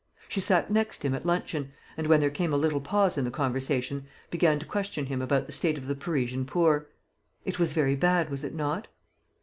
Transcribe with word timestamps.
She 0.27 0.39
sat 0.39 0.71
next 0.71 1.05
him 1.05 1.13
at 1.13 1.27
luncheon, 1.27 1.73
and, 1.95 2.07
when 2.07 2.21
there 2.21 2.31
came 2.31 2.51
a 2.51 2.57
little 2.57 2.81
pause 2.81 3.19
in 3.19 3.23
the 3.23 3.29
conversation, 3.29 4.07
began 4.31 4.57
to 4.57 4.65
question 4.65 5.05
him 5.05 5.21
about 5.21 5.45
the 5.45 5.51
state 5.51 5.77
of 5.77 5.85
the 5.85 5.93
Parisian 5.93 6.45
poor. 6.47 6.87
It 7.45 7.59
was 7.59 7.73
very 7.73 7.95
bad, 7.95 8.31
was 8.31 8.43
it 8.43 8.55
not? 8.55 8.87